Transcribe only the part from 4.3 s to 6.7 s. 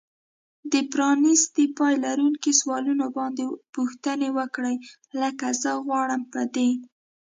وکړئ. لکه زه غواړم په دې